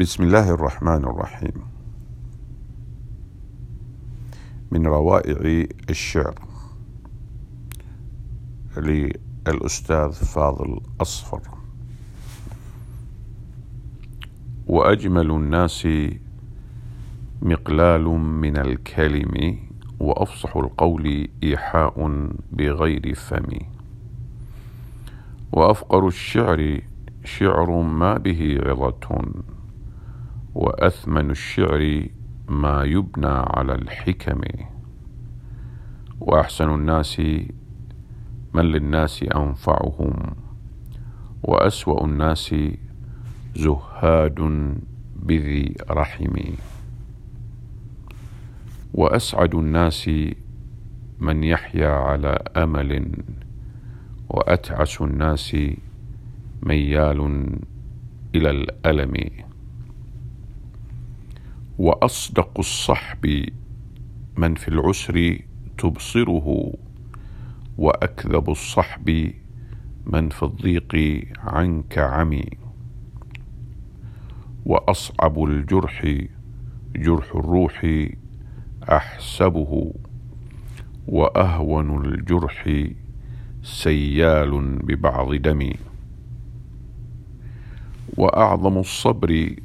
بسم 0.00 0.22
الله 0.22 0.50
الرحمن 0.50 1.04
الرحيم. 1.04 1.52
من 4.70 4.86
روائع 4.86 5.66
الشعر 5.90 6.34
للأستاذ 8.76 10.12
فاضل 10.12 10.80
أصفر. 11.00 11.40
وأجمل 14.66 15.30
الناس 15.30 15.88
مقلال 17.42 18.04
من 18.18 18.56
الكلم 18.56 19.58
وأفصح 20.00 20.56
القول 20.56 21.28
إيحاء 21.42 21.94
بغير 22.52 23.14
فم. 23.14 23.58
وأفقر 25.52 26.06
الشعر 26.08 26.80
شعر 27.24 27.82
ما 27.82 28.18
به 28.18 28.60
عظة. 28.62 29.22
وأثمن 30.54 31.30
الشعر 31.30 32.06
ما 32.48 32.84
يبنى 32.84 33.26
على 33.26 33.74
الحكم. 33.74 34.40
وأحسن 36.20 36.74
الناس 36.74 37.20
من 38.54 38.62
للناس 38.62 39.22
أنفعهم 39.22 40.34
وأسوأ 41.42 42.04
الناس 42.04 42.54
زهاد 43.56 44.40
بذي 45.16 45.74
رحم. 45.90 46.34
وأسعد 48.94 49.54
الناس 49.54 50.10
من 51.18 51.44
يحيا 51.44 51.88
على 51.88 52.38
أمل 52.56 53.12
وأتعس 54.28 55.00
الناس 55.00 55.56
ميال 56.62 57.20
إلى 58.34 58.50
الألم. 58.50 59.14
وأصدق 61.80 62.58
الصحب 62.58 63.46
من 64.36 64.54
في 64.54 64.68
العسر 64.68 65.38
تبصره 65.78 66.72
وأكذب 67.78 68.50
الصحب 68.50 69.32
من 70.06 70.28
في 70.28 70.42
الضيق 70.42 71.22
عنك 71.38 71.98
عمي. 71.98 72.50
وأصعب 74.64 75.44
الجرح 75.44 76.16
جرح 76.96 77.34
الروح 77.34 78.06
أحسبه 78.92 79.92
وأهون 81.06 82.04
الجرح 82.04 82.88
سيال 83.62 84.78
ببعض 84.78 85.34
دمي. 85.34 85.74
وأعظم 88.16 88.78
الصبر 88.78 89.56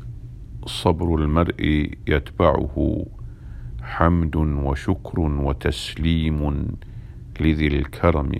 صبر 0.65 1.15
المرء 1.15 1.89
يتبعه 2.07 3.05
حمد 3.81 4.35
وشكر 4.35 5.19
وتسليم 5.19 6.67
لذي 7.39 7.67
الكرم. 7.67 8.31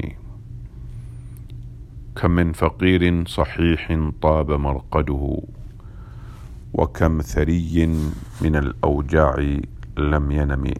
كم 2.16 2.32
من 2.32 2.52
فقير 2.52 3.28
صحيح 3.28 4.12
طاب 4.22 4.52
مرقده 4.52 5.38
وكم 6.74 7.22
ثري 7.22 7.86
من 8.42 8.56
الأوجاع 8.56 9.60
لم 9.98 10.32
ينم. 10.32 10.74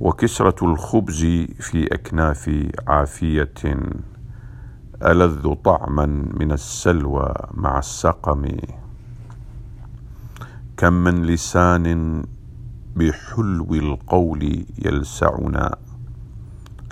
وكسرة 0.00 0.64
الخبز 0.72 1.24
في 1.60 1.94
أكناف 1.94 2.70
عافية 2.88 3.54
ألذ 5.02 5.54
طعما 5.54 6.06
من 6.40 6.52
السلوى 6.52 7.34
مع 7.54 7.78
السقم. 7.78 8.46
كم 10.76 10.92
من 10.92 11.22
لسان 11.26 12.24
بحلو 12.96 13.74
القول 13.74 14.66
يلسعنا 14.84 15.76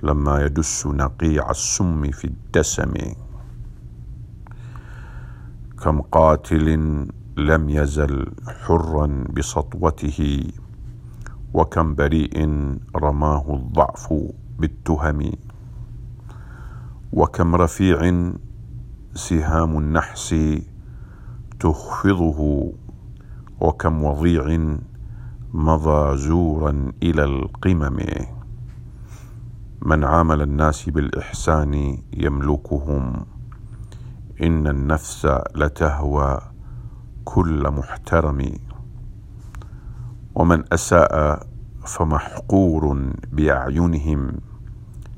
لما 0.03 0.43
يدس 0.45 0.87
نقيع 0.87 1.51
السم 1.51 2.11
في 2.11 2.25
الدسم. 2.25 2.95
كم 5.83 6.01
قاتل 6.01 6.69
لم 7.37 7.69
يزل 7.69 8.33
حرا 8.49 9.25
بسطوته 9.37 10.51
وكم 11.55 11.95
بريء 11.95 12.37
رماه 12.97 13.55
الضعف 13.55 14.15
بالتهم. 14.59 15.33
وكم 17.13 17.55
رفيع 17.55 18.01
سهام 19.15 19.79
النحس 19.79 20.35
تخفضه 21.61 22.73
وكم 23.61 24.05
وضيع 24.05 24.77
مضى 25.53 26.17
زورا 26.17 26.93
إلى 27.03 27.25
القمم. 27.25 27.99
من 29.83 30.05
عامل 30.05 30.43
الناس 30.43 30.89
بالإحسان 30.89 31.99
يملكهم. 32.13 33.27
إن 34.43 34.67
النفس 34.67 35.29
لتهوى 35.57 36.39
كل 37.25 37.71
محترم. 37.71 38.53
ومن 40.35 40.65
أساء 40.73 41.47
فمحقور 41.87 43.13
بأعينهم. 43.33 44.33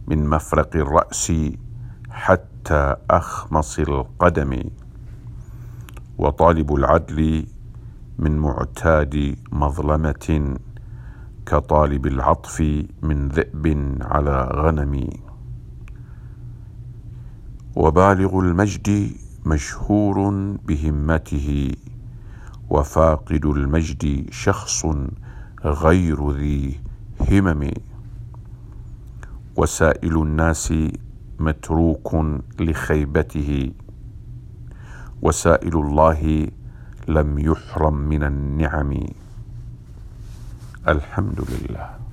من 0.08 0.28
مفرق 0.28 0.76
الرأس 0.76 1.32
حتى 2.10 2.96
أخمص 3.10 3.78
القدم. 3.78 4.62
وطالب 6.18 6.74
العدل 6.74 7.46
من 8.18 8.38
معتاد 8.38 9.36
مظلمة 9.52 10.56
كطالب 11.46 12.06
العطف 12.06 12.60
من 13.02 13.28
ذئب 13.28 13.96
على 14.00 14.50
غنم. 14.54 15.08
وبالغ 17.76 18.38
المجد 18.40 19.10
مشهور 19.46 20.16
بهمته 20.66 21.72
وفاقد 22.70 23.44
المجد 23.46 24.26
شخص 24.30 24.86
غير 25.64 26.32
ذي 26.32 26.80
همم. 27.30 27.70
وسائل 29.56 30.22
الناس 30.22 30.74
متروك 31.40 32.16
لخيبته 32.60 33.72
وسائل 35.22 35.74
الله 35.76 36.48
لم 37.08 37.38
يحرم 37.38 37.94
من 37.94 38.22
النعم. 38.22 38.92
الحمد 40.88 41.40
لله. 41.40 42.05